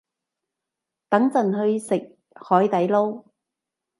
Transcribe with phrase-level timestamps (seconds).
[1.09, 3.23] 等陣去食海地撈